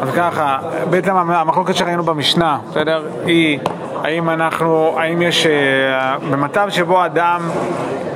[0.00, 0.58] אז ככה,
[0.90, 3.02] בעצם המחלוקת שראינו במשנה, בסדר?
[3.26, 3.58] היא
[4.02, 7.40] האם אנחנו, האם יש, אה, במצב שבו אדם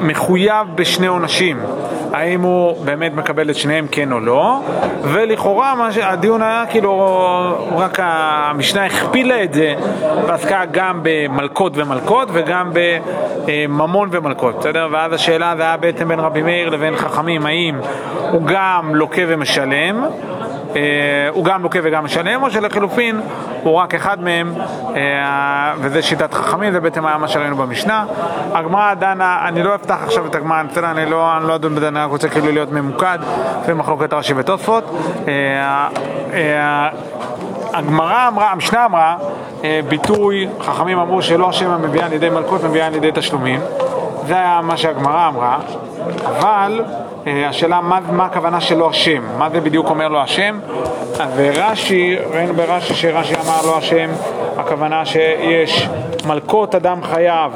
[0.00, 1.60] מחויב בשני עונשים,
[2.12, 4.60] האם הוא באמת מקבל את שניהם כן או לא,
[5.02, 6.92] ולכאורה מה הדיון היה כאילו,
[7.76, 9.74] רק המשנה הכפילה את זה
[10.26, 12.70] ועסקה גם במלכות ומלכות וגם
[13.44, 14.88] בממון ומלכות, בסדר?
[14.92, 17.78] ואז השאלה זה היה בעצם בין רבי מאיר לבין חכמים, האם
[18.30, 20.08] הוא גם לוקה ומשלם אה,
[21.32, 23.20] הוא גם לוקה וגם משלם, או שלחילופין
[23.62, 24.54] הוא רק אחד מהם,
[24.96, 28.04] אה, וזה שיטת חכמים, זה בעצם היה מה שראינו במשנה.
[28.52, 31.88] הגמרא דנה, אני לא אפתח עכשיו את הגמרא, בסדר, אני לא, אני לא אדון בזה,
[31.88, 33.18] אני רק רוצה כאילו להיות ממוקד,
[33.62, 34.84] לפי מחלוקת רש"י ותוספות.
[35.28, 35.88] אה,
[37.74, 39.16] הגמרא אמרה, המשנה אמרה,
[39.88, 43.60] ביטוי, חכמים אמרו שלא השם המביאה ידי מלכות, מביאה ידי תשלומים.
[44.26, 45.58] זה היה מה שהגמרא אמרה,
[46.26, 50.58] אבל אה, השאלה מה, מה הכוונה שלו השם, מה זה בדיוק אומר לו השם,
[51.36, 54.10] ורש"י, ראינו ברש"י שרש"י אמר לו השם,
[54.56, 55.88] הכוונה שיש
[56.26, 57.52] מלכות אדם חייב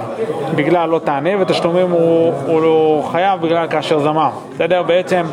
[0.54, 4.82] בגלל לא תענה ותשלומים הוא, הוא לא חייב בגלל כאשר זמם, בסדר?
[4.82, 5.26] בעצם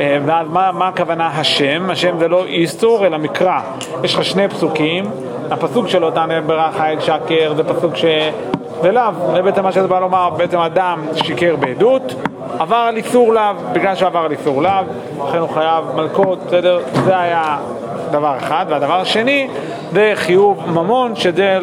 [0.00, 1.90] אה, ואז מה, מה הכוונה השם?
[1.90, 3.60] השם זה לא איסור אלא מקרא.
[4.04, 5.04] יש לך שני פסוקים,
[5.50, 8.04] הפסוק שלו תענה ברכה אל שקר זה פסוק ש...
[8.82, 9.02] זה לאו,
[9.34, 12.14] זה בעצם מה שזה בא לומר, בעצם אדם שיקר בעדות,
[12.58, 14.82] עבר על איסור לאו, בגלל שעבר על איסור לאו,
[15.28, 16.80] לכן הוא חייב מלכות, בסדר?
[17.04, 17.56] זה היה
[18.10, 18.66] דבר אחד.
[18.68, 19.48] והדבר השני,
[19.92, 21.58] זה חיוב ממון, שזה,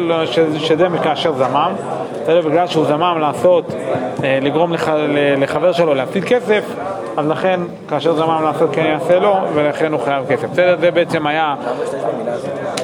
[0.58, 1.72] שזה מכאשר זמם,
[2.22, 2.40] בסדר?
[2.40, 3.64] בגלל שהוא זמם לעשות,
[4.24, 4.88] אה, לגרום לח,
[5.36, 6.64] לחבר שלו להפסיד כסף,
[7.16, 10.50] אז לכן כאשר זמם לעשות כן יעשה לו, ולכן הוא חייב כסף.
[10.50, 10.76] בסדר?
[10.80, 11.54] זה בעצם היה...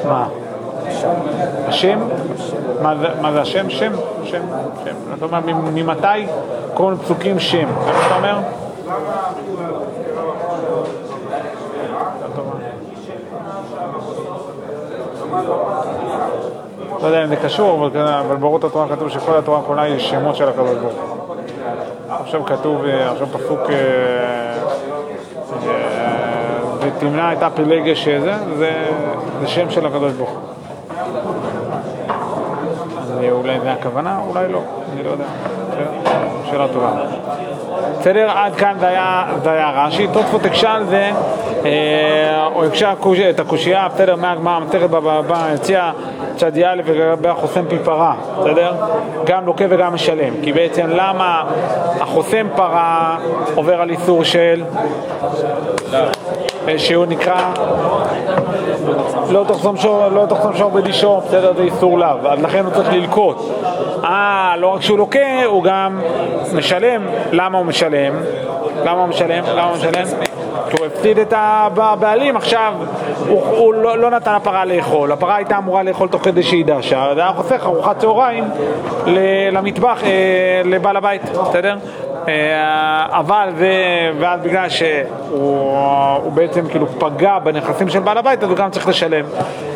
[0.09, 0.27] מה?
[1.69, 1.99] השם?
[2.83, 3.71] מה זה, השם?
[3.71, 3.93] שם?
[4.25, 4.43] שם?
[4.85, 4.95] שם.
[5.19, 5.41] אתה אומר,
[5.75, 6.27] ממתי
[6.75, 7.69] כל פסוקים שם?
[7.85, 8.39] זה מה אתה אומר?
[17.03, 17.87] לא יודע אם זה קשור,
[18.21, 21.23] אבל באורות התורה כתוב שכל התורה כולה היא שמות של הקדוש ברוך הוא.
[22.09, 23.75] עכשיו כתוב, אה, עכשיו פסוק אה,
[25.69, 26.13] אה,
[26.81, 28.35] ותמנע את הפילגש שזה,
[29.41, 30.52] זה שם של הקדוש ברוך הוא.
[33.33, 34.61] אולי זה הכוונה, אולי לא,
[34.93, 35.25] אני לא יודע.
[36.51, 36.93] שאלה טובה.
[38.01, 38.31] בסדר?
[38.31, 40.07] עד כאן זה היה, זה היה רש"י.
[40.13, 41.11] תוספות הקשה על זה,
[41.65, 42.93] אה, או הקשה
[43.31, 45.91] את הקושייה, בסדר, מהגמרא, המסכת בבא, הציע
[46.37, 48.73] צדי א' לגבי החוסם פי פרה, בסדר?
[49.25, 50.35] גם לוקה וגם משלם.
[50.43, 51.45] כי בעצם למה
[52.01, 53.19] החוסם פרה
[53.55, 54.65] עובר על איסור של...
[56.69, 57.53] אה, שהוא נקרא
[59.31, 62.93] לא תחסום שור, לא תחסום שור בדישו, בסדר, זה איסור לאו, אז לכן הוא צריך
[62.93, 63.37] ללקוט.
[64.05, 66.01] אה, לא רק שהוא לוקה, הוא גם
[66.55, 67.03] משלם.
[67.33, 68.15] למה הוא משלם?
[68.85, 69.45] למה הוא משלם?
[69.45, 70.32] למה הוא משלם?
[70.79, 72.75] הוא הפסיד את הבעלים, עכשיו
[73.29, 77.11] הוא, הוא לא, לא נתן לפרה לאכול, הפרה הייתה אמורה לאכול תוך כדי שהיא דשה,
[77.15, 78.45] זה היה חוסך ארוחת צהריים
[79.53, 81.77] למטבח, אה, לבעל הבית, בסדר?
[82.29, 83.49] אה, אבל,
[84.19, 89.25] ואז בגלל שהוא בעצם כאילו פגע בנכסים של בעל הבית, אז הוא גם צריך לשלם.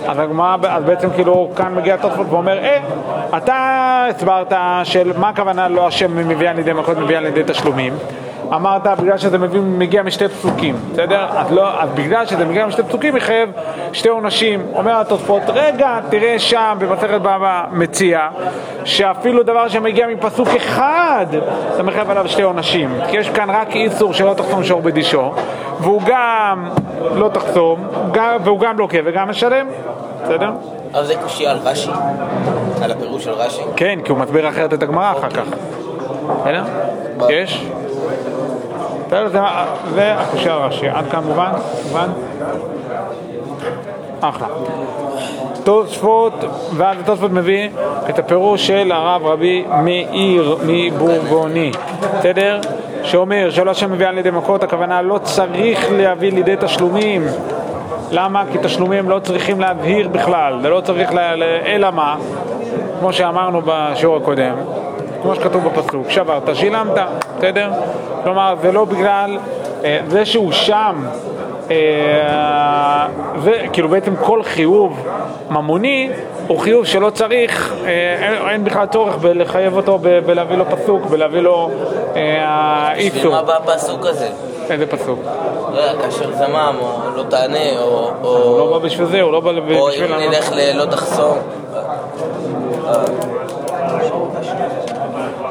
[0.07, 2.79] אז, הגמרא, אז בעצם כאילו כאן מגיע תוספות ואומר, אה,
[3.37, 4.53] אתה הסברת
[4.85, 7.93] של מה הכוונה לא השם מביא על ידי מכות, מביא על ידי תשלומים.
[8.55, 9.39] אמרת בגלל שזה
[9.79, 11.27] מגיע משתי פסוקים, בסדר?
[11.31, 13.51] אז, לא, אז בגלל שזה מגיע משתי פסוקים יחייב
[13.93, 14.67] שתי עונשים.
[14.75, 18.29] אומר התוספות, רגע, תראה שם במסכת בבא מציע
[18.85, 21.27] שאפילו דבר שמגיע מפסוק אחד
[21.75, 22.91] אתה מחייב עליו שתי עונשים.
[23.11, 25.33] כי יש כאן רק איסור שלא תחסום שור בדישו
[25.81, 26.69] והוא גם
[27.15, 29.67] לא תחסום גם, והוא גם לוקה וגם משלם,
[30.25, 30.51] בסדר?
[30.95, 31.91] אבל זה קושי על רש"י?
[32.83, 33.63] על הפירוש של רש"י?
[33.77, 35.45] כן, כי הוא מסביר אחרת את הגמרא אחר כך.
[36.41, 36.63] בסדר?
[37.29, 37.67] יש?
[39.95, 40.89] זה הקושי הראשי.
[40.89, 41.53] עד כאן מובן?
[41.85, 42.09] מובן?
[44.21, 44.47] אחלה.
[45.65, 46.45] תוספות,
[46.77, 47.69] ואז התוספות מביא
[48.09, 51.73] את הפירוש של הרב רבי מאיר מבורגוני,
[52.19, 52.61] בסדר?
[53.03, 57.27] שאומר שלא השם מביא על ידי מכות, הכוונה לא צריך להביא לידי תשלומים.
[58.11, 58.45] למה?
[58.53, 61.19] כי תשלומים לא צריכים להבהיר בכלל, זה לא צריך, ל...
[61.67, 62.17] אלא מה?
[63.01, 64.55] כמו שאמרנו בשיעור הקודם,
[65.27, 66.93] כמו שכתוב בפסוק, שברת, שילמת,
[67.39, 67.71] בסדר?
[68.25, 69.39] כלומר, זה לא בגלל
[69.85, 71.07] אה, זה שהוא שם,
[71.71, 73.07] אה,
[73.45, 75.07] זה, כאילו בעצם כל חיוב
[75.51, 76.11] ממוני
[76.47, 81.41] הוא חיוב שלא צריך, אה, אין, אין בכלל צורך בלחייב אותו, בלהביא לו פסוק, בלהביא
[81.41, 81.71] לו
[82.95, 83.19] איסור.
[83.19, 84.29] בשביל מה בא הפסוק הזה?
[84.71, 85.19] איזה פסוק?
[85.75, 88.11] לא יודע, כאשר זמם, או לא תענה, או...
[88.23, 89.77] הוא לא בא בשביל זה, הוא לא בא בשביל...
[89.77, 91.39] או אם נלך ללא תחסום.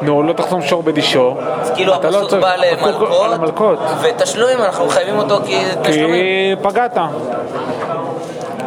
[0.06, 1.36] נו, לא תחסום שור בדישו.
[1.62, 3.30] אז כאילו לא הפסוק צריך- בא המלכות.
[3.32, 6.26] למלכות, ותשלומים, אנחנו מחייבים אותו כי תשלומים.
[6.58, 6.98] כי פגעת.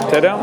[0.08, 0.34] בסדר?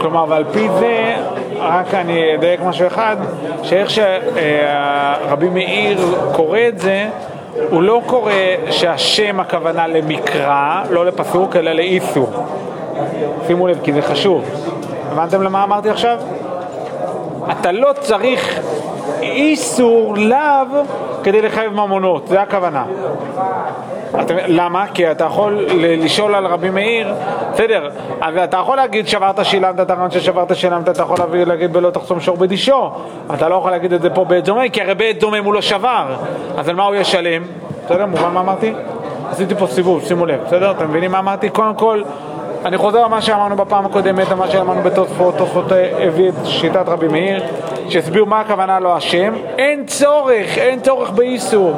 [0.00, 1.14] כלומר, ועל פי זה,
[1.58, 3.16] רק אני אדייק משהו אחד,
[3.62, 5.98] שאיך שרבי מאיר
[6.32, 7.06] קורא את זה,
[7.70, 8.32] הוא לא קורא
[8.70, 12.30] שהשם הכוונה למקרא, לא לפסוק, אלא לאיסור.
[13.46, 14.44] שימו לב, כי זה חשוב.
[15.10, 16.18] הבנתם למה אמרתי עכשיו?
[17.50, 18.60] אתה לא צריך
[19.22, 20.84] איסור לאו
[21.22, 22.84] כדי לחייב ממונות, זה הכוונה.
[24.20, 24.86] אתה, למה?
[24.94, 27.14] כי אתה יכול לשאול על רבי מאיר,
[27.52, 27.88] בסדר,
[28.20, 31.90] אז אתה יכול להגיד שברת שילמת, אתה רעיון ששברת שילמת, אתה יכול להביא, להגיד בלא
[31.90, 32.90] תחסום שור בדישו,
[33.34, 35.60] אתה לא יכול להגיד את זה פה בעת דומם, כי הרי בעת דומם הוא לא
[35.60, 36.06] שבר,
[36.56, 37.42] אז על מה הוא ישלם?
[37.84, 38.72] בסדר, מובן מה אמרתי?
[39.30, 40.70] עשיתי פה סיבוב, שימו לב, בסדר?
[40.70, 41.48] אתם מבינים מה אמרתי?
[41.48, 42.02] קודם כל,
[42.64, 45.64] אני חוזר על מה שאמרנו בפעם הקודמת, על מה שאמרנו בתוספות, תוספות
[45.98, 47.42] הביא את שיטת רבי מאיר,
[47.88, 51.72] שהסביר מה הכוונה לא השם, אין צורך, אין צורך באיסור.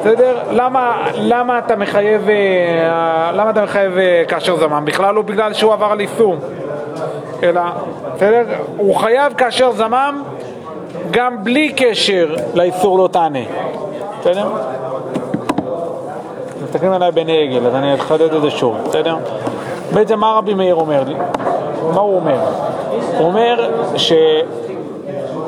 [0.00, 0.38] בסדר?
[0.50, 4.84] למה, למה אתה מחייב, אה, למה אתה מחייב אה, כאשר זמם?
[4.84, 6.36] בכלל לא בגלל שהוא עבר על איסור,
[7.42, 7.60] אלא,
[8.14, 8.44] בסדר?
[8.76, 10.22] הוא חייב כאשר זמם
[11.10, 13.38] גם בלי קשר לאיסור לא תענה,
[14.20, 14.48] בסדר?
[16.64, 19.16] מסתכלים עליי בעיני עגל, אז אני אחדד את זה שוב, בסדר?
[19.94, 21.14] בעצם מה רבי מאיר אומר לי?
[21.94, 22.38] מה הוא אומר?
[23.18, 24.12] הוא אומר ש...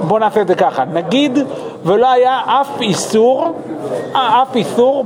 [0.00, 1.38] בוא נעשה את זה ככה, נגיד
[1.84, 3.52] ולא היה אף איסור,
[4.14, 5.04] אה, אף איסור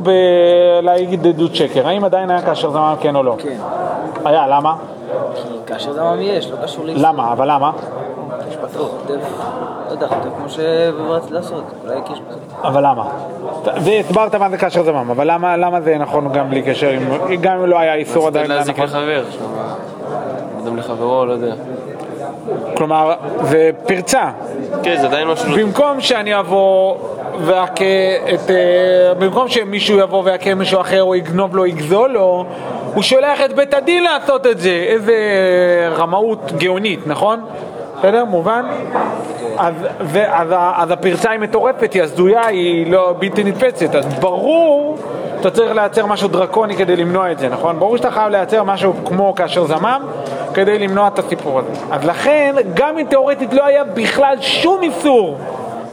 [0.83, 3.37] בלהגיד עדות שקר, האם עדיין היה כאשר זמם כן או לא?
[3.39, 3.57] כן.
[4.25, 4.77] היה, למה?
[5.35, 7.09] כי כאשר זמם יש, לא קשור לאיסור.
[7.09, 7.33] למה?
[7.33, 7.71] אבל למה?
[8.49, 8.57] יש
[9.87, 12.65] לא יודע, כותב כמו שרציתי לעשות, אולי כי יש בסוף.
[12.65, 13.05] אבל למה?
[13.65, 16.91] והסברת מה זה כאשר זמם, אבל למה, זה נכון גם בלי קשר,
[17.41, 18.87] גם אם לא היה איסור עדיין זה היה להזיק נכון?
[18.87, 19.45] לחבר, שם,
[20.65, 21.55] אדם לחברו, לא יודע.
[22.75, 24.31] כלומר, זה פרצה,
[24.83, 25.53] כן, זה עדיין משהו...
[25.57, 26.97] במקום שאני אבוא
[27.41, 27.85] ואכה
[28.35, 28.51] את...
[28.51, 32.45] אה, במקום שמישהו יבוא ויכה מישהו אחר או יגנוב לו, יגזול לו,
[32.95, 34.85] הוא שולח את בית הדין לעשות את זה.
[34.89, 35.15] איזה
[35.97, 37.41] רמאות גאונית, נכון?
[37.99, 38.25] בסדר?
[38.25, 38.65] מובן?
[39.59, 43.95] אז, ו, אז, אז הפרצה היא מטורפת, היא הזויה, היא לא בלתי נתפסת.
[43.95, 44.99] אז ברור,
[45.41, 47.79] אתה צריך לייצר משהו דרקוני כדי למנוע את זה, נכון?
[47.79, 50.03] ברור שאתה חייב לייצר משהו כמו כאשר זמם,
[50.57, 51.71] כדי למנוע את הסיפור הזה.
[51.91, 55.39] אז לכן, גם אם תאורטית לא היה בכלל שום איסור,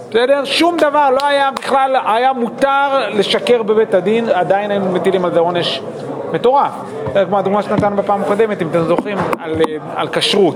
[0.09, 0.45] בסדר?
[0.45, 5.39] שום דבר, לא היה בכלל, היה מותר לשקר בבית הדין, עדיין היינו מטילים על זה
[5.39, 5.81] עונש
[6.33, 6.71] מטורף.
[7.27, 10.55] כמו הדוגמה שנתנו בפעם הקודמת, אם אתם זוכרים, על, אה, על כשרות.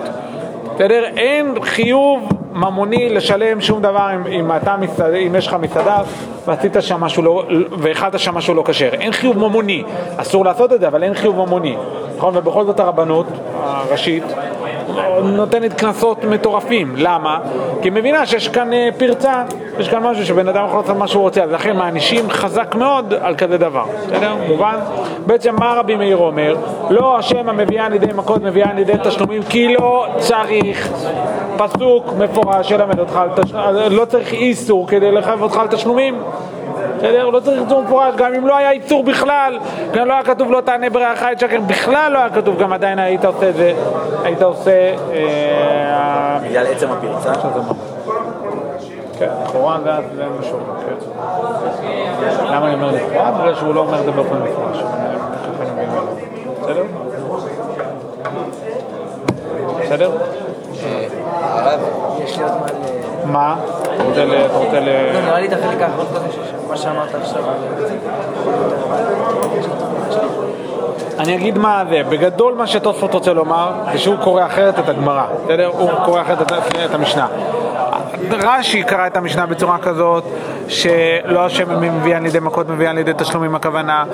[0.76, 1.04] בסדר?
[1.18, 6.02] אין חיוב ממוני לשלם שום דבר אם, אם, אתה מסעד, אם יש לך מסעדה
[6.46, 7.44] ועשית שם משהו לא,
[7.78, 8.90] והאכלת שם משהו לא כשר.
[8.94, 9.84] אין חיוב ממוני,
[10.18, 11.78] אסור לעשות את זה, אבל אין חיוב ממוני.
[12.18, 12.38] נכון?
[12.38, 13.26] ובכל זאת הרבנות
[13.64, 14.24] הראשית
[15.24, 16.94] נותנת קנסות מטורפים.
[16.98, 17.40] למה?
[17.82, 19.44] כי היא מבינה שיש כאן אה, פרצה,
[19.80, 23.14] יש כאן משהו שבן אדם יכול לעשות מה שהוא רוצה, אז לכן מענישים חזק מאוד
[23.22, 23.86] על כזה דבר.
[24.08, 24.34] בסדר?
[24.48, 24.76] מובן?
[25.26, 26.56] בעצם מה רבי מאיר אומר?
[26.90, 30.90] לא השם המביאה לידי מכות מביאה לידי תשלומים, כי לא צריך
[31.58, 36.22] פסוק מפורש שלמד אותך על תשלומים, לא צריך איסור כדי לחייב אותך על תשלומים.
[36.98, 37.30] בסדר?
[37.30, 39.60] לא צריך איסור מפורש, גם אם לא היה איסור בכלל,
[39.94, 43.00] גם לא היה כתוב לא תענה ברעך את שקר, בכלל לא היה כתוב, גם עדיין
[43.00, 43.74] היית עושה את זה,
[44.24, 44.96] היית עושה...
[45.14, 47.34] אה, בגלל עצם הפרצה?
[49.20, 49.78] כן, לכאורה
[50.16, 51.06] זה משהו, כן.
[52.46, 53.32] למה אני אומר לכאורה?
[53.32, 54.78] בגלל שהוא לא אומר את זה באופן מפורש.
[56.62, 56.84] בסדר?
[59.82, 60.12] בסדר?
[61.68, 61.80] הרב,
[62.24, 63.32] יש לי עוד מה ל...
[63.32, 63.56] מה?
[63.82, 65.14] אתה רוצה ל...
[65.14, 66.06] לא, נראה לי את החלק האחרון
[66.70, 67.44] מה שאמרת עכשיו.
[71.20, 75.24] אני אגיד מה זה, בגדול מה שתוספות רוצה לומר זה שהוא קורא אחרת את הגמרא,
[75.44, 75.66] בסדר?
[75.66, 76.52] הוא קורא אחרת את,
[76.86, 77.28] את המשנה.
[78.32, 80.24] רש"י קרא את המשנה בצורה כזאת
[80.68, 84.06] שלא השם מביאה לידי מכות מביאה לידי תשלומים הכוונה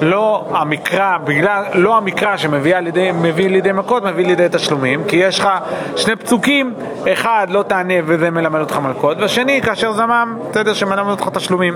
[0.00, 5.40] לא המקרא, בגלל, לא המקרא שמביא לידי, מביא לידי מכות מביא לידי תשלומים כי יש
[5.40, 5.48] לך
[5.96, 6.74] שני פסוקים,
[7.12, 11.74] אחד לא תענה וזה מלמד אותך מלכות והשני כאשר זמם, בסדר, שמלמד אותך תשלומים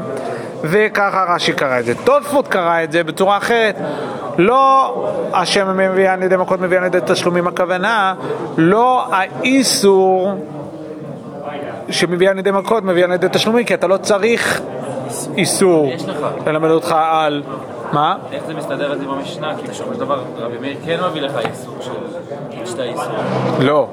[0.62, 1.94] וככה רש"י קרא את זה.
[2.04, 3.76] תוספות קרא את זה בצורה אחרת
[4.38, 4.94] לא
[5.32, 8.14] השם מביא על ידי מכות מביא על ידי תשלומים הכוונה,
[8.56, 10.34] לא האיסור
[11.90, 14.60] שמביא על ידי מכות מביא על ידי תשלומים, כי אתה לא צריך
[15.36, 15.92] איסור
[16.46, 17.42] ללמד אותך על...
[17.92, 18.16] מה?
[18.32, 19.56] איך זה מסתדר את זה במשנה?
[19.56, 21.90] כי בסופו של דבר רבי מאיר כן מביא לך איסור של
[22.64, 23.16] שתי איסור.
[23.60, 23.88] לא.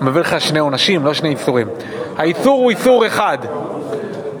[0.00, 1.68] מביא לך שני עונשים, לא שני איסורים.
[2.16, 3.38] האיסור הוא איסור אחד.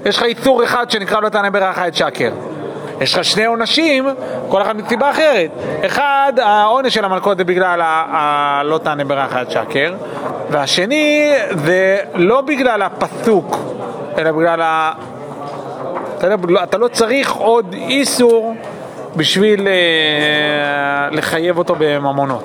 [0.04, 2.30] יש לך איסור אחד שנקרא לא תענה ברעך את שקר.
[3.00, 4.08] יש לך שני עונשים,
[4.48, 5.50] כל אחד מסיבה אחרת.
[5.86, 9.94] אחד, העונש של המלכות זה בגלל ה- ה- לא תענה ברכה עד שקר,
[10.50, 11.32] והשני
[11.64, 13.56] זה לא בגלל הפסוק,
[14.18, 14.92] אלא בגלל ה...
[16.18, 18.54] אתה, לא- אתה לא צריך עוד איסור
[19.16, 19.72] בשביל אה,
[21.10, 22.42] לחייב אותו בממונות.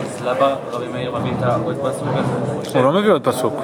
[0.00, 2.78] אז למה רבי מאיר מביא את העוד פסוק הזה?
[2.78, 3.54] הוא לא מביא עוד פסוק.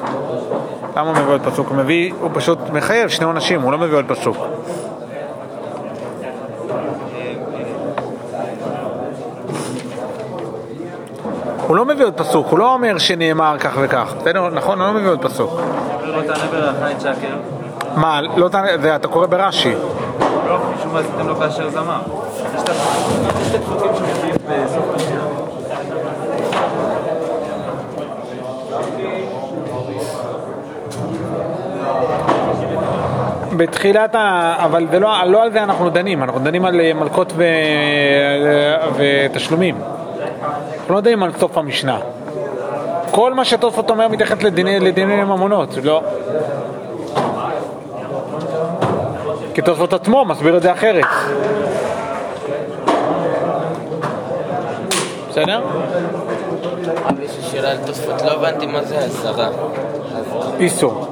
[0.96, 1.68] למה הוא מביא עוד פסוק?
[1.68, 4.36] הוא מביא, הוא פשוט מחייב שני עונשים, הוא לא מביא עוד פסוק.
[11.66, 14.48] הוא לא מביא עוד פסוק, הוא לא אומר שנאמר כך וכך, בסדר?
[14.48, 14.80] נכון?
[14.80, 15.60] הוא לא מביא עוד פסוק.
[16.04, 16.22] לא.
[17.96, 19.74] מה, לא תענה, זה אתה קורא ברש"י.
[20.48, 21.98] לא, משום מה עשיתם לו כאשר זמר.
[23.42, 24.84] יש את הפסוקים- שמופיעים בסוף.
[33.56, 34.54] בתחילת ה...
[34.64, 37.44] אבל לא, לא על זה אנחנו דנים, אנחנו דנים על אה, מלקות ו...
[38.96, 39.74] ותשלומים.
[40.86, 41.98] אנחנו לא דנים על סוף המשנה.
[43.10, 46.02] כל מה שתוספות אומר מתייחס לדיני, לדיני ממונות, לא.
[49.54, 51.04] כי תוספות עצמו מסביר את זה אחרת.
[55.30, 55.60] בסדר?
[57.06, 59.48] רבי, יש לי שאלה על תוספות, לא הבנתי מה זה עשרה.
[60.58, 61.06] איסור.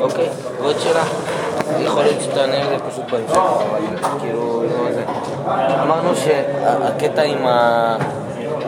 [0.00, 0.28] אוקיי,
[0.60, 1.02] ועוד שאלה.
[1.80, 5.04] יכול להיות שתענה על זה פשוט בהמשך, אבל כאילו, לא זה.
[5.94, 7.96] אמרנו שהקטע עם ה...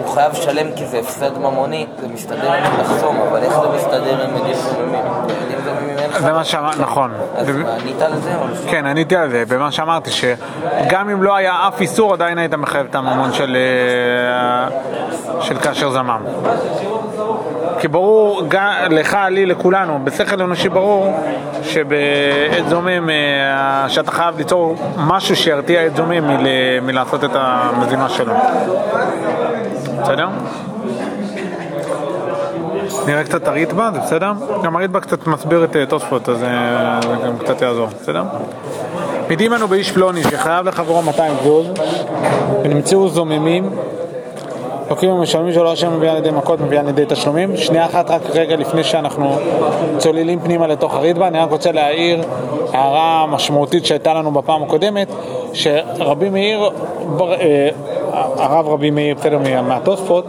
[0.04, 4.23] הוא חייב לשלם כי זה הפסד ממוני, זה מסתדר עם לחסום, אבל איך זה מסתדר
[4.23, 5.04] עם עדים זוממים?
[5.45, 6.21] עדים זוממים אין לך...
[6.21, 7.12] זה מה שאמרתי, נכון.
[7.37, 8.54] אז ענית על זה או לא?
[8.71, 12.87] כן, עניתי על זה, במה שאמרתי, שגם אם לא היה אף איסור, עדיין היית מחייב
[12.90, 14.68] את הממון של, אה,
[15.40, 16.23] של כאשר זמם.
[17.80, 21.12] כי ברור, גם לך, לי, לכולנו, בשכל אנושי ברור
[21.62, 26.47] שבעת זומם, אה, שאתה חייב ליצור משהו שירתיע את זומם מל,
[26.83, 28.33] מלעשות את המזימה שלו.
[30.02, 30.28] בסדר?
[33.06, 34.33] נראה קצת הריטב"א, זה בסדר?
[34.62, 38.23] גם הריטב"א קצת מסביר את אה, תוספות, אז אה, זה גם קצת יעזור, בסדר?
[39.30, 41.66] מדים אנו באיש פלוני שחייב לחברו 200 גזוז
[42.64, 43.71] ונמצאו זוממים
[44.90, 47.57] לוקחים ומשלמים שלא השם מביא על ידי מכות, מביא על ידי תשלומים.
[47.57, 49.37] שנייה אחת רק רגע לפני שאנחנו
[49.99, 52.23] צוללים פנימה לתוך הריטב"א, אני רק רוצה להעיר
[52.73, 55.09] הערה משמעותית שהייתה לנו בפעם הקודמת,
[55.52, 56.71] שרבי מאיר,
[57.16, 57.69] בר- אה,
[58.37, 60.25] הרב רבי מאיר, בסדר, מה- מהתוספות,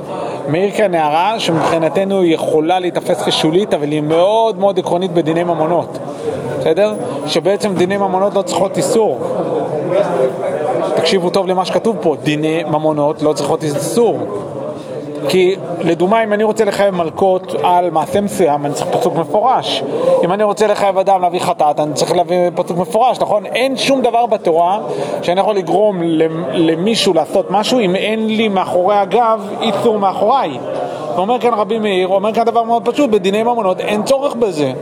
[0.47, 5.97] מעיר כאן הערה שמבחינתנו יכולה להיתפס כשולית, אבל היא מאוד מאוד עקרונית בדיני ממונות,
[6.59, 6.93] בסדר?
[7.27, 9.19] שבעצם דיני ממונות לא צריכות איסור.
[10.95, 14.19] תקשיבו טוב למה שכתוב פה, דיני ממונות לא צריכות איסור.
[15.29, 19.83] כי לדוגמה אם אני רוצה לחייב מלקות על מעשה מסוים אני צריך פסוק מפורש
[20.23, 23.45] אם אני רוצה לחייב אדם להביא חטאת אני צריך להביא פסוק מפורש נכון?
[23.45, 24.79] אין שום דבר בתורה
[25.21, 26.01] שאני יכול לגרום
[26.53, 30.57] למישהו לעשות משהו אם אין לי מאחורי הגב איסור מאחוריי
[31.15, 34.73] ואומר כאן רבי מאיר, אומר כאן דבר מאוד פשוט בדיני ממונות אין צורך בזה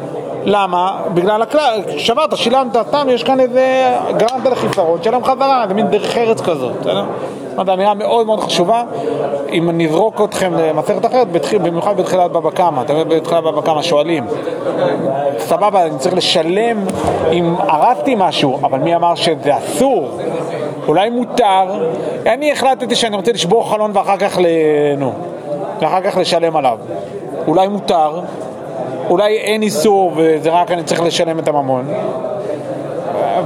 [0.45, 1.01] למה?
[1.13, 6.17] בגלל הכלל, שברת, שילמת, סתם יש כאן איזה, גרמת לחיסרון, תשלם חזרה, זה מין דרך
[6.17, 7.03] ארץ כזאת, בסדר?
[7.55, 8.83] זאת אמירה מאוד מאוד חשובה,
[9.49, 11.27] אם נזרוק אתכם למסכת אחרת,
[11.63, 14.25] במיוחד בתחילת בבא קמא, יודעים בתחילת בבא קמא שואלים,
[15.37, 16.77] סבבה, אני צריך לשלם
[17.31, 20.19] אם הרסתי משהו, אבל מי אמר שזה אסור?
[20.87, 21.87] אולי מותר,
[22.25, 24.45] אני החלטתי שאני רוצה לשבור חלון ואחר כך, ל...
[24.97, 25.13] נו,
[25.79, 26.77] ואחר כך לשלם עליו,
[27.47, 28.19] אולי מותר,
[29.09, 31.85] אולי אין איסור וזה רק אני צריך לשלם את הממון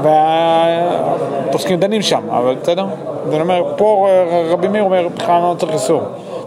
[0.01, 2.85] והפוסקים דנים שם, אבל בסדר?
[3.33, 4.07] אני אומר, פה
[4.49, 6.01] רבי מאיר אומר, בכלל לא צריך איסור.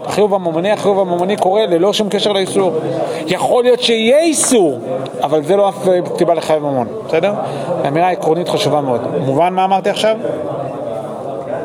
[0.05, 2.73] החיוב הממוני, החיוב הממוני קורה ללא שום קשר לאיסור.
[3.27, 4.79] יכול להיות שיהיה איסור,
[5.21, 7.33] אבל זה לא אף סיבה לחייב ממון, בסדר?
[7.87, 9.01] אמירה עקרונית חשובה מאוד.
[9.25, 10.17] מובן מה אמרתי עכשיו?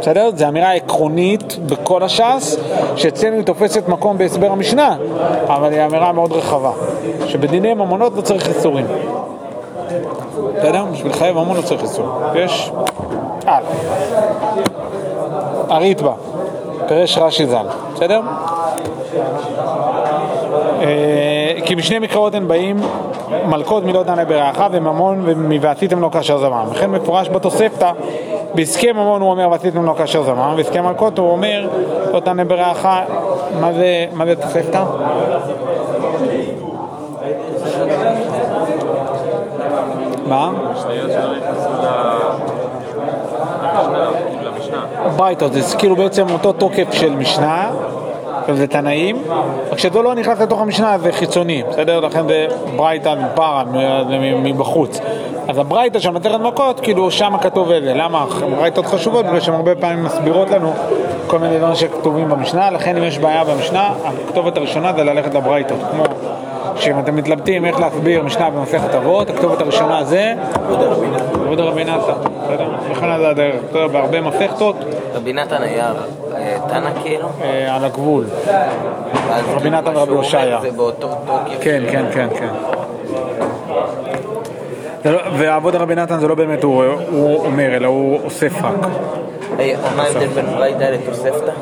[0.00, 0.31] בסדר?
[0.35, 2.57] זו אמירה עקרונית בכל הש"ס,
[2.97, 4.97] שאצלנו היא תופסת מקום בהסבר המשנה,
[5.47, 6.73] אבל היא אמירה מאוד רחבה,
[7.26, 8.87] שבדיני ממונות לא צריך איסורים.
[10.59, 10.85] בסדר?
[10.93, 12.07] בשביל חיי ממון לא צריך איסור.
[12.35, 12.73] יש?
[13.47, 13.69] הלאה.
[15.69, 16.12] הריטב"א,
[16.88, 18.21] פירש רש"י ז"ל, בסדר?
[20.81, 22.76] אה, כי בשני מקראות הן באים
[23.47, 25.26] מלכות מלא דנה ברעך וממון
[25.61, 26.64] ועשיתם לו כאשר זמם.
[26.71, 27.93] וכן מפורש בתוספתא,
[28.55, 31.69] בהסכם ממון הוא אומר ועשיתם לו כאשר זמם, בהסכם מלכות הוא אומר
[32.12, 32.87] לא דנה ברעך,
[33.61, 34.85] מה זה, מה זה תוספתא?
[40.26, 40.52] מה?
[45.17, 47.71] ברייתות, זה כאילו בעצם אותו תוקף של משנה,
[48.49, 49.23] וזה תנאים,
[49.73, 52.00] רק שזה לא נכנס לתוך המשנה זה חיצוני, בסדר?
[52.00, 53.64] לכן זה ברייתא פרה
[54.43, 55.00] מבחוץ.
[55.49, 57.95] אז הברייתא של מסכת מכות, כאילו שם כתוב אלה.
[57.95, 58.26] למה?
[58.57, 60.73] ברייתות חשובות, בגלל שהן הרבה פעמים מסבירות לנו
[61.26, 65.78] כל מיני דברים שכתובים במשנה, לכן אם יש בעיה במשנה, הכתובת הראשונה זה ללכת לברייתות.
[65.90, 66.05] כמו
[66.76, 70.35] שאם אתם מתלבטים איך להסביר משנה במסכת אבות, הכתובת הראשונה זה
[71.35, 72.12] עבודה רבי נתן,
[72.45, 72.69] בסדר?
[72.90, 73.55] לכן זה הדרך.
[73.71, 74.76] אתה יודע, בהרבה מסכתות
[75.14, 75.93] רבי נתן היה
[76.37, 77.28] אה, תנא כאילו?
[77.43, 78.25] אה, על הגבול.
[79.55, 80.61] רבי נתן אומר הושעיה.
[80.61, 81.59] זה באותו תוקף.
[81.61, 82.49] כן, כן, כן, כן.
[85.12, 86.83] לא- ועבוד הרבי נתן זה לא באמת הוא,
[87.47, 88.75] אומר, אלא הוא אוסף רק.
[89.97, 91.53] מה ההבדל בין ברייתא לתוספתא?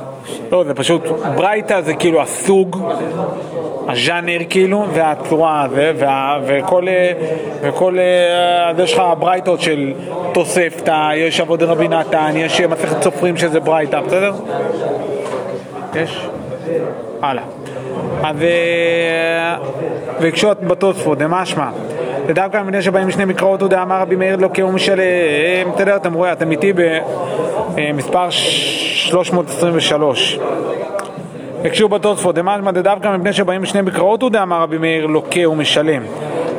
[0.53, 1.03] לא, זה פשוט,
[1.37, 2.83] ברייתא זה כאילו הסוג,
[3.89, 5.67] הז'אנר כאילו, והצורה
[7.63, 9.93] וכל, אה, אז יש לך ברייתות של
[10.35, 14.33] תוספתא, יש עבוד רבי נתן, יש מסכת סופרים שזה ברייתא, בסדר?
[15.95, 16.29] יש?
[17.23, 17.43] הלאה.
[18.23, 19.57] אז אה,
[20.21, 21.69] וקשות בתוספות, דמשמע.
[22.29, 25.01] ודווקא מפני שבאים שני מקראות הוא דאמר רבי מאיר לא כאום של...
[25.01, 26.73] אה, בסדר, אתם רואים, אתם איתי
[27.75, 30.39] במספר 323.
[31.65, 36.03] הקשו בתוספות, דמשמע דווקא מפני שבאים שני מקראות הוא דאמר רבי מאיר לוקה ומשלם.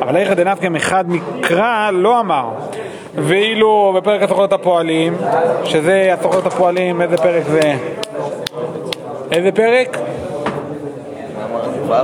[0.00, 2.48] אבל איך דנפקם אחד מקרא לא אמר.
[3.14, 5.16] ואילו בפרק הסוכנות הפועלים,
[5.64, 7.74] שזה הסוכנות הפועלים, איזה פרק זה?
[9.32, 9.98] איזה פרק?
[9.98, 10.04] מה
[11.44, 11.88] אמרנו?
[11.88, 11.92] ו'?
[11.92, 11.96] י'?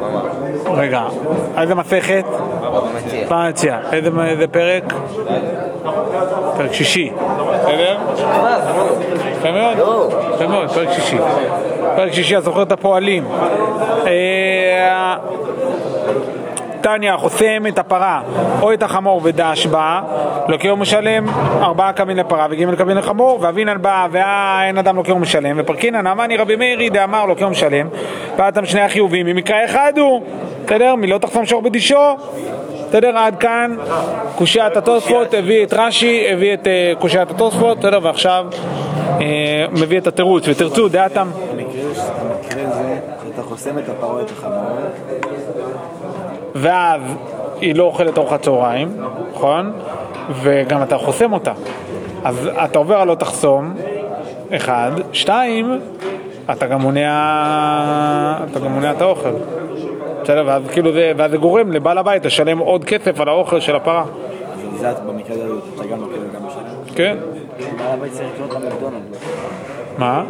[0.00, 0.59] מה אמרנו?
[0.76, 1.02] רגע,
[1.58, 2.24] איזה מסכת?
[3.28, 3.78] במציע.
[3.92, 4.94] איזה, פרק?
[6.56, 7.10] פרק שישי.
[7.62, 7.98] בסדר?
[9.38, 10.12] יפה מאוד.
[10.34, 11.16] יפה מאוד, פרק שישי.
[11.96, 13.24] פרק שישי, הזוכר את הפועלים.
[14.06, 15.16] אה,
[16.80, 18.20] טניה חוסם את הפרה
[18.62, 20.00] או את החמור ודש בה,
[20.48, 21.26] לוקח ומשלם
[21.62, 26.56] ארבעה קבין לפרה וג' קבין לחמור, ואבינן בא ואין אדם לוקח ומשלם, ופרקינן אמני רבי
[26.56, 27.88] מאירי דאמר לוקח ומשלם,
[28.36, 30.22] ואתם שני החיובים, ממקרא אחד הוא,
[30.70, 30.94] בסדר?
[30.94, 32.16] מלא תחסום שור בדישו,
[32.88, 33.18] בסדר?
[33.18, 33.76] עד כאן
[34.36, 37.98] קושיית התוספות, הביא את רש"י, הביא את אה, קושיית התוספות, בסדר?
[38.02, 38.46] ועכשיו
[39.20, 41.90] אה, מביא את התירוץ, ותרצו דעתם המקרה
[42.70, 44.78] זה שאתה חוסם את הפרעה את החמור,
[46.54, 47.02] ואז
[47.60, 48.96] היא לא אוכלת ארוחת צהריים,
[49.34, 49.72] נכון?
[50.42, 51.52] וגם אתה חוסם אותה.
[52.24, 53.74] אז אתה עובר על לא תחסום,
[54.52, 55.80] אחד, שתיים,
[56.52, 59.30] אתה גם מונע, אתה גם מונע את האוכל.
[60.30, 63.76] בסדר, ואז כאילו זה, ואז זה גורם לבעל הבית לשלם עוד כסף על האוכל של
[63.76, 64.04] הפרה.
[64.04, 66.94] אז זה את במקרה הזה אתה גם לוקח וגם משלם.
[66.94, 67.16] כן?
[67.78, 69.02] בעל הבית צריך לקנות למקדונלד.
[69.98, 70.24] מה?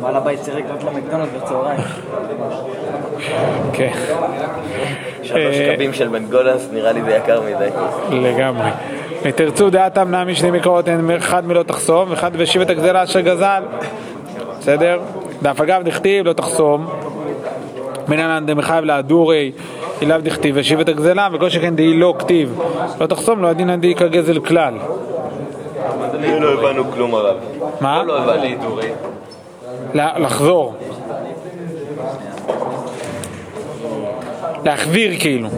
[0.00, 1.80] בעל הבית צריך לקנות למקדונלד בצהריים.
[3.72, 3.92] כן.
[5.22, 7.68] שלוש אה, קבים של מקדונלדס נראה לי זה יקר מדי.
[8.10, 8.70] לגמרי.
[9.22, 10.50] ותרצו דעתם נע משני
[10.86, 13.62] אין אחד מלא תחסום, ואחד והשיב את הגזלה אשר גזל.
[14.58, 15.00] בסדר?
[15.42, 16.86] דף אגב דכתיב לא תחסום,
[18.08, 19.52] מנהלן דמחייב להדורי,
[20.02, 22.60] אליו דכתיב והשיב את הגזלה, וכל שכן דהי לא כתיב,
[23.00, 24.74] לא תחסום, לא הדין דהי כגזל כלל.
[26.40, 27.36] לא הבנו כלום הרב.
[27.80, 28.02] מה?
[28.02, 28.88] לא הבנתי דורי.
[29.94, 30.74] לחזור.
[34.64, 35.48] להחזיר כאילו.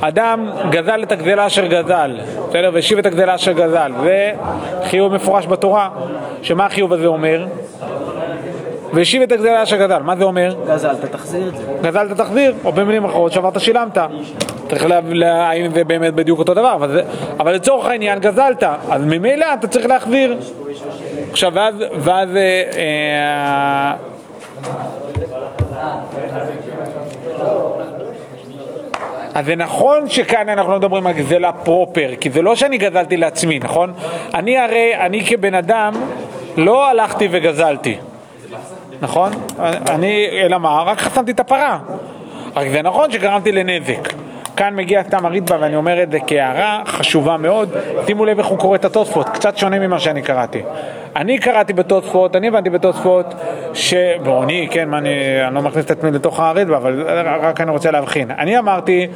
[0.00, 2.70] אדם גזל את הגזלה אשר גזל, בסדר?
[2.72, 3.92] והשיב את הגזלה אשר גזל.
[4.02, 4.32] זה
[4.84, 5.90] חיוב מפורש בתורה.
[6.42, 7.46] שמה החיוב הזה אומר?
[8.92, 10.02] והשיב את הגזלה אשר גזל.
[10.02, 10.54] מה זה אומר?
[10.68, 11.62] גזלת, תחזיר את זה.
[11.82, 13.98] גזלת תחזיר, או במילים אחרות שברת שילמת.
[14.68, 17.02] צריך לה, לה, האם זה באמת בדיוק אותו דבר, אבל, זה,
[17.40, 20.36] אבל לצורך העניין גזלת, אז ממילא אתה צריך להחזיר.
[21.30, 23.94] עכשיו, ואז, ואז אה, אה,
[29.34, 33.16] אז זה נכון שכאן אנחנו לא מדברים על גזלה פרופר, כי זה לא שאני גזלתי
[33.16, 33.92] לעצמי, נכון?
[34.34, 35.94] אני הרי, אני כבן אדם,
[36.56, 37.96] לא הלכתי וגזלתי.
[39.04, 39.32] נכון?
[39.88, 40.82] אני, אלא מה?
[40.82, 41.78] רק חסמתי את הפרה.
[42.56, 44.12] רק זה נכון שגרמתי לנזק.
[44.56, 47.68] כאן מגיע סתם הריטב"א ואני אומר את זה כהערה חשובה מאוד.
[48.06, 50.62] שימו לב איך הוא קורא את התוספות, קצת שונה ממה שאני קראתי.
[51.16, 53.34] אני קראתי בתוספות, אני הבנתי בתוספות,
[53.74, 53.94] ש...
[54.22, 57.02] בוא, אני, כן, מה, אני, אני לא מכניס את עצמי לתוך הריטב"א, אבל
[57.42, 58.30] רק אני רוצה להבחין.
[58.30, 59.06] אני אמרתי,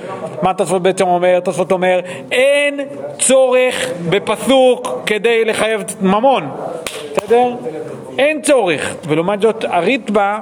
[0.43, 1.41] מה תוספות בעצם אומר?
[1.41, 2.01] תוספות אומר,
[2.33, 2.81] אין
[3.19, 6.51] צורך בפסוק כדי לחייב ממון.
[7.17, 7.55] בסדר?
[8.19, 8.95] אין צורך.
[9.09, 10.39] ולעומת זאת, הריטב"א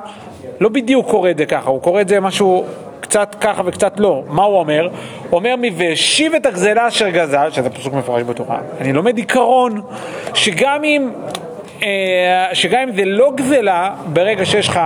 [0.60, 2.64] לא בדיוק קורא את זה ככה, הוא קורא את זה משהו
[3.08, 4.22] קצת ככה וקצת לא.
[4.28, 4.88] מה הוא אומר?
[5.30, 8.58] הוא אומר מי והשיב את הגזלה אשר גזל, שזה פסוק מפורש בתורה.
[8.80, 9.80] אני לומד עיקרון
[10.34, 11.10] שגם אם,
[11.82, 14.80] אה, שגם אם זה לא גזלה, ברגע שיש לך...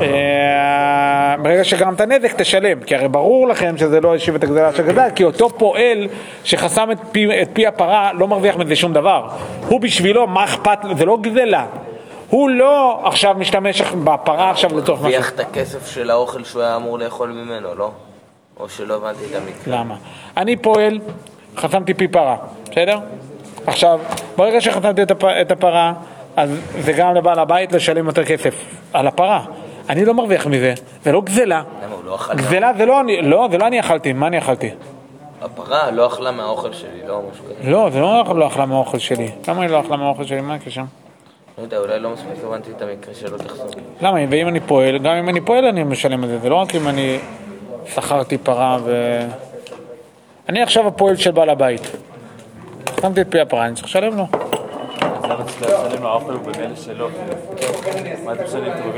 [0.00, 4.86] אה, ברגע שגרמת נזק תשלם, כי הרי ברור לכם שזה לא השיב את הגזלה של
[4.86, 6.08] גזל, כי אותו פועל
[6.44, 9.28] שחסם את פי, את פי הפרה לא מרוויח מזה שום דבר.
[9.68, 10.96] הוא בשבילו, מה אכפת לו?
[10.96, 11.66] זה לא גזלה.
[12.30, 15.04] הוא לא עכשיו משתמש בפרה עכשיו לצורך משהו.
[15.04, 17.90] הרוויח את הכסף של האוכל שהוא היה אמור לאכול ממנו, לא?
[18.60, 19.80] או שלא הבנתי את המקרה.
[19.80, 19.96] למה?
[20.36, 20.98] אני פועל,
[21.56, 22.36] חסמתי פי פרה,
[22.70, 22.98] בסדר?
[23.66, 24.00] עכשיו,
[24.36, 25.24] ברגע שחסמתי את, הפ...
[25.24, 25.92] את הפרה,
[26.36, 28.54] אז זה גם לבעל הבית לשלם יותר כסף
[28.92, 29.44] על הפרה.
[29.88, 31.62] אני לא מרוויח מזה, זה לא גזלה.
[31.84, 32.34] למה, הוא לא אכל?
[32.34, 34.70] גזלה זה לא אני, לא, זה לא אני אכלתי, מה אני אכלתי?
[35.42, 37.70] הפרה לא אכלה מהאוכל שלי, לא משהו כזה.
[37.70, 39.30] לא, זה לא לא אכלה מהאוכל שלי.
[39.48, 40.40] למה היא לא אכלה מהאוכל שלי?
[40.40, 40.82] מה הקשר?
[41.58, 43.66] לא יודע, אולי לא מספיק הבנתי את המקרה שלא תחזור.
[44.00, 44.18] למה?
[44.30, 46.88] ואם אני פועל, גם אם אני פועל אני משלם את זה, זה לא רק אם
[46.88, 47.18] אני
[47.86, 49.20] שכרתי פרה ו...
[50.48, 51.82] אני עכשיו הפועל של בעל הבית.
[53.00, 54.26] שמתי את פי הפרה, אני צריך לשלם לו.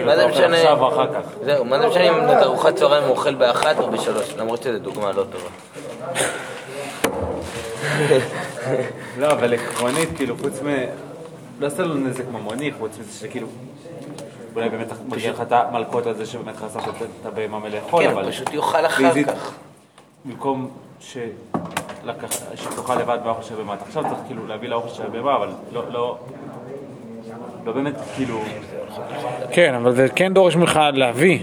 [0.05, 0.57] מה זה משנה?
[1.45, 4.79] זהו, מה זה משנה אם את ארוחת צהריים הוא אוכל באחת או בשלוש, למרות שזו
[4.79, 5.51] דוגמה לא טובה.
[9.19, 10.67] לא, אבל עקרונית, כאילו, חוץ מ...
[11.61, 13.47] לא עושה לו נזק ממוני, חוץ מזה שכאילו...
[14.55, 18.11] אולי באמת מגיע לך את המלקות על זה שבאמת חסרת את את הבהמה מלאכול, כן,
[18.11, 18.23] אבל...
[18.23, 19.53] הוא פשוט יאכל אחר כך.
[20.25, 21.17] במקום ש...
[22.05, 23.75] לקח, שתאכל לבד מהאוכל של הבהמה.
[23.75, 26.19] אתה עכשיו צריך כאילו להביא לאוכל של הבהמה, אבל לא, לא,
[27.65, 28.41] לא באמת כאילו,
[29.53, 31.39] כן, אבל זה כן דורש ממך להביא.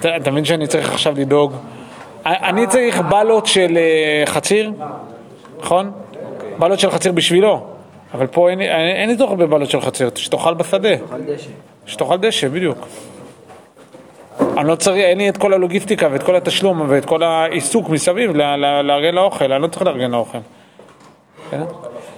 [0.00, 1.52] אתה אתה מבין שאני צריך עכשיו לדאוג?
[2.26, 4.72] אני צריך בלות של אה, חציר,
[5.60, 5.90] נכון?
[6.58, 7.73] בלות של חציר בשבילו.
[8.14, 10.88] אבל פה אין אין אין לי צורך בבלות של חציר, שתאכל בשדה.
[10.88, 11.50] על דשא.
[11.86, 12.86] שתאכל דשא, בדיוק.
[14.58, 18.36] אני לא צריך, אין לי את כל הלוגיסטיקה ואת כל התשלום ואת כל העיסוק מסביב
[18.82, 20.38] לארגן לאוכל, אני לא צריך לארגן לאוכל.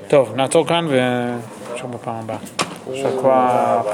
[0.09, 2.37] טוב, נעצור כאן ונמשיך בפעם הבאה.
[2.93, 3.87] יישר כוח.